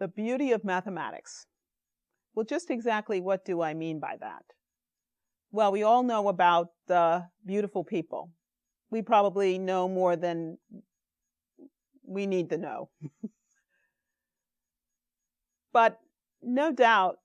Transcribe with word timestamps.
The 0.00 0.08
beauty 0.08 0.52
of 0.52 0.64
mathematics. 0.64 1.46
Well, 2.34 2.46
just 2.46 2.70
exactly 2.70 3.20
what 3.20 3.44
do 3.44 3.60
I 3.60 3.74
mean 3.74 4.00
by 4.00 4.16
that? 4.18 4.44
Well, 5.52 5.72
we 5.72 5.82
all 5.82 6.02
know 6.02 6.28
about 6.28 6.68
the 6.86 7.26
beautiful 7.44 7.84
people. 7.84 8.30
We 8.90 9.02
probably 9.02 9.58
know 9.58 9.88
more 9.88 10.16
than 10.16 10.56
we 12.02 12.26
need 12.26 12.48
to 12.48 12.56
know. 12.56 12.88
but 15.72 16.00
no 16.42 16.72
doubt, 16.72 17.18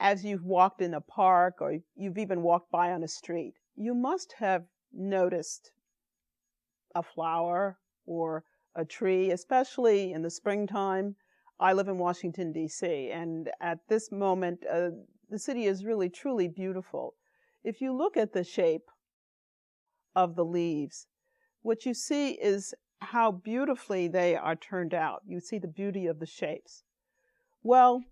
as 0.00 0.24
you've 0.24 0.44
walked 0.44 0.82
in 0.82 0.92
a 0.92 1.00
park 1.00 1.60
or 1.60 1.78
you've 1.94 2.18
even 2.18 2.42
walked 2.42 2.72
by 2.72 2.90
on 2.90 3.04
a 3.04 3.08
street, 3.08 3.54
you 3.76 3.94
must 3.94 4.34
have 4.38 4.64
noticed 4.92 5.70
a 6.96 7.02
flower 7.02 7.78
or 8.06 8.42
a 8.74 8.84
tree, 8.84 9.30
especially 9.30 10.12
in 10.12 10.22
the 10.22 10.30
springtime 10.30 11.14
I 11.58 11.72
live 11.72 11.88
in 11.88 11.98
Washington, 11.98 12.52
D.C., 12.52 13.10
and 13.10 13.50
at 13.60 13.78
this 13.88 14.12
moment, 14.12 14.64
uh, 14.70 14.90
the 15.30 15.38
city 15.38 15.64
is 15.64 15.84
really, 15.84 16.10
truly 16.10 16.48
beautiful. 16.48 17.14
If 17.64 17.80
you 17.80 17.96
look 17.96 18.16
at 18.16 18.32
the 18.32 18.44
shape 18.44 18.90
of 20.14 20.36
the 20.36 20.44
leaves, 20.44 21.06
what 21.62 21.86
you 21.86 21.94
see 21.94 22.32
is 22.32 22.74
how 23.00 23.30
beautifully 23.30 24.08
they 24.08 24.36
are 24.36 24.56
turned 24.56 24.94
out. 24.94 25.22
You 25.26 25.40
see 25.40 25.58
the 25.58 25.68
beauty 25.68 26.06
of 26.06 26.20
the 26.20 26.26
shapes. 26.26 26.82
Well, 27.62 28.04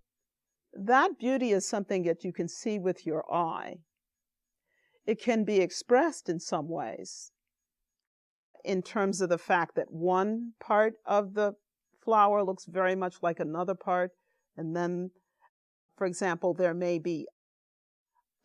that 0.73 1.17
beauty 1.19 1.51
is 1.51 1.67
something 1.67 2.03
that 2.03 2.23
you 2.23 2.33
can 2.33 2.47
see 2.47 2.79
with 2.79 3.05
your 3.05 3.31
eye. 3.33 3.77
It 5.05 5.21
can 5.21 5.43
be 5.43 5.59
expressed 5.59 6.29
in 6.29 6.39
some 6.39 6.67
ways 6.67 7.31
in 8.63 8.81
terms 8.81 9.21
of 9.21 9.29
the 9.29 9.37
fact 9.37 9.75
that 9.75 9.91
one 9.91 10.53
part 10.59 10.95
of 11.05 11.35
the 11.35 11.53
flower 12.05 12.43
looks 12.43 12.65
very 12.65 12.95
much 12.95 13.15
like 13.21 13.39
another 13.39 13.75
part. 13.75 14.11
And 14.55 14.75
then, 14.75 15.11
for 15.97 16.05
example, 16.05 16.53
there 16.53 16.73
may 16.73 16.99
be 16.99 17.27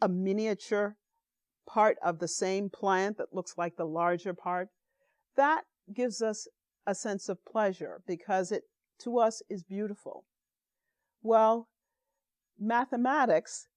a 0.01 0.09
miniature 0.09 0.97
part 1.69 1.99
of 2.03 2.19
the 2.19 2.27
same 2.27 2.71
plant 2.71 3.19
that 3.19 3.33
looks 3.33 3.55
like 3.57 3.77
the 3.77 3.85
larger 3.85 4.35
part. 4.35 4.69
That 5.37 5.63
gives 5.95 6.23
us 6.23 6.49
a 6.87 6.95
sense 6.95 7.29
of 7.29 7.45
pleasure 7.45 8.01
because 8.07 8.51
it, 8.51 8.63
to 9.01 9.19
us, 9.19 9.43
is 9.49 9.63
beautiful. 9.63 10.25
Well, 11.23 11.69
mathematics, 12.59 13.69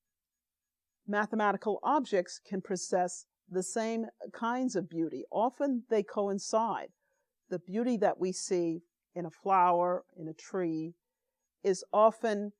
mathematical 1.07 1.79
objects 1.83 2.39
can 2.47 2.61
possess 2.61 3.25
the 3.49 3.63
same 3.63 4.05
kinds 4.33 4.75
of 4.75 4.89
beauty. 4.89 5.25
Often 5.31 5.83
they 5.89 6.01
coincide. 6.01 6.89
The 7.49 7.59
beauty 7.59 7.97
that 7.97 8.19
we 8.19 8.31
see 8.31 8.81
in 9.15 9.25
a 9.25 9.31
flower, 9.31 10.03
in 10.17 10.27
a 10.27 10.33
tree, 10.33 10.93
is 11.63 11.83
often 11.93 12.51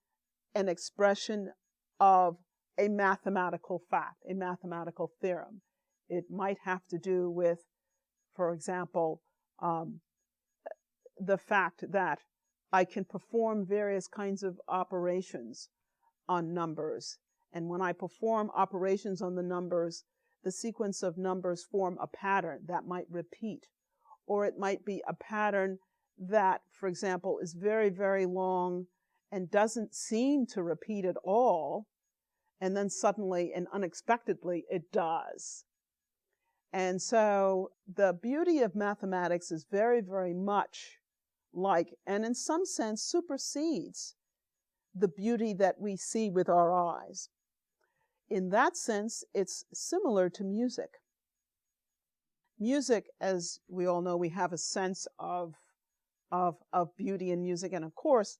an 0.56 0.70
expression 0.70 1.52
of 2.00 2.38
a 2.78 2.88
mathematical 2.88 3.82
fact, 3.90 4.24
a 4.30 4.34
mathematical 4.34 5.12
theorem. 5.22 5.62
It 6.10 6.26
might 6.30 6.58
have 6.64 6.86
to 6.90 6.98
do 6.98 7.30
with, 7.30 7.60
for 8.36 8.54
example, 8.54 9.22
um, 9.62 10.02
the 11.18 11.38
fact 11.38 11.84
that 11.92 12.20
I 12.72 12.86
can 12.86 13.06
perform 13.06 13.66
various 13.66 14.08
kinds 14.08 14.44
of 14.44 14.60
operations 14.68 15.70
on 16.28 16.54
numbers. 16.54 17.18
And 17.52 17.70
when 17.70 17.82
I 17.82 17.94
perform 17.94 18.50
operations 18.56 19.22
on 19.22 19.36
the 19.36 19.44
numbers, 19.44 20.04
the 20.44 20.52
sequence 20.52 21.04
of 21.04 21.18
numbers 21.18 21.64
form 21.64 21.98
a 22.02 22.08
pattern 22.08 22.62
that 22.68 22.86
might 22.86 23.06
repeat. 23.10 23.68
Or 24.26 24.46
it 24.46 24.58
might 24.58 24.84
be 24.84 25.04
a 25.08 25.14
pattern 25.14 25.78
that, 26.18 26.62
for 26.72 26.88
example, 26.88 27.40
is 27.42 27.54
very, 27.54 27.90
very 27.90 28.26
long 28.26 28.88
and 29.32 29.50
doesn't 29.50 29.96
seem 29.96 30.46
to 30.46 30.62
repeat 30.62 31.06
at 31.06 31.18
all, 31.24 31.88
and 32.62 32.78
then 32.78 32.90
suddenly 32.90 33.52
and 33.54 33.68
unexpectedly 33.74 34.66
it 34.70 34.92
does. 34.92 35.66
And 36.72 37.02
so 37.02 37.72
the 37.94 38.18
beauty 38.20 38.60
of 38.60 38.76
mathematics 38.76 39.52
is 39.52 39.66
very, 39.70 40.02
very 40.02 40.34
much 40.34 41.00
like, 41.54 41.94
and 42.08 42.26
in 42.26 42.34
some 42.34 42.66
sense 42.66 43.04
supersedes 43.04 44.16
the 44.96 45.08
beauty 45.08 45.54
that 45.54 45.76
we 45.80 45.96
see 45.96 46.30
with 46.30 46.50
our 46.50 46.72
eyes. 46.74 47.30
In 48.30 48.50
that 48.50 48.78
sense, 48.78 49.24
it's 49.34 49.66
similar 49.74 50.30
to 50.30 50.44
music. 50.44 50.90
Music, 52.60 53.06
as 53.20 53.60
we 53.68 53.86
all 53.86 54.02
know, 54.02 54.16
we 54.16 54.30
have 54.30 54.54
a 54.54 54.58
sense 54.58 55.08
of 55.20 55.56
of, 56.34 56.56
of 56.74 56.90
beauty 56.98 57.30
in 57.30 57.44
music. 57.44 57.74
And 57.74 57.86
of 57.86 57.94
course, 57.94 58.40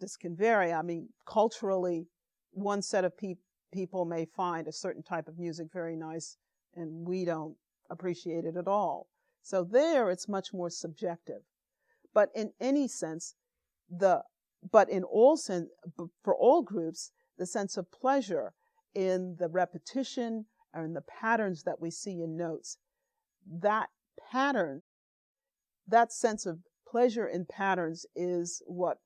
this 0.00 0.16
can 0.16 0.36
vary. 0.36 0.72
I 0.72 0.82
mean, 0.82 1.08
culturally, 1.26 2.06
one 2.52 2.80
set 2.80 3.04
of 3.04 3.18
pe- 3.18 3.34
people 3.72 4.04
may 4.04 4.24
find 4.24 4.68
a 4.68 4.72
certain 4.72 5.02
type 5.02 5.26
of 5.26 5.36
music 5.36 5.66
very 5.72 5.96
nice, 5.96 6.36
and 6.76 7.06
we 7.06 7.24
don't 7.24 7.56
appreciate 7.90 8.44
it 8.44 8.56
at 8.56 8.68
all. 8.68 9.08
So 9.42 9.64
there, 9.64 10.10
it's 10.10 10.28
much 10.28 10.54
more 10.54 10.70
subjective. 10.70 11.42
But 12.14 12.30
in 12.36 12.52
any 12.60 12.86
sense, 12.86 13.34
the 13.90 14.22
but 14.70 14.88
in 14.88 15.02
all 15.04 15.36
sense, 15.36 15.68
for 16.22 16.34
all 16.34 16.62
groups, 16.62 17.10
the 17.36 17.44
sense 17.44 17.76
of 17.76 17.90
pleasure 17.90 18.54
in 18.94 19.36
the 19.38 19.48
repetition 19.48 20.46
or 20.72 20.84
in 20.84 20.94
the 20.94 21.02
patterns 21.02 21.64
that 21.64 21.80
we 21.80 21.90
see 21.90 22.22
in 22.22 22.36
notes, 22.36 22.78
that 23.46 23.90
pattern, 24.30 24.80
that 25.86 26.12
sense 26.12 26.46
of 26.46 26.60
pleasure 26.94 27.26
in 27.26 27.44
patterns 27.44 28.06
is 28.14 28.62
what 28.66 28.98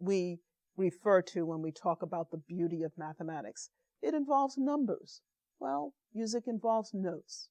we 0.00 0.40
refer 0.76 1.22
to 1.22 1.46
when 1.46 1.62
we 1.62 1.70
talk 1.70 2.02
about 2.02 2.32
the 2.32 2.42
beauty 2.48 2.82
of 2.82 2.90
mathematics. 2.98 3.70
It 4.02 4.12
involves 4.12 4.58
numbers. 4.58 5.20
Well, 5.60 5.92
music 6.12 6.48
involves 6.48 6.90
notes. 6.92 7.48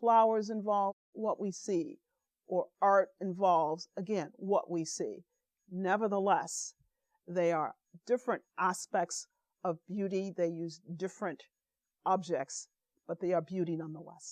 Flowers 0.00 0.48
involve 0.48 0.94
what 1.12 1.38
we 1.38 1.52
see, 1.52 1.98
or 2.46 2.64
art 2.80 3.08
involves, 3.20 3.88
again, 3.94 4.30
what 4.36 4.70
we 4.70 4.86
see. 4.86 5.24
Nevertheless, 5.70 6.72
they 7.28 7.52
are 7.52 7.74
different 8.06 8.40
aspects 8.58 9.26
of 9.62 9.76
beauty. 9.86 10.32
They 10.34 10.48
use 10.48 10.80
different 10.96 11.42
objects, 12.06 12.68
but 13.06 13.20
they 13.20 13.34
are 13.34 13.42
beauty 13.42 13.76
nonetheless. 13.76 14.30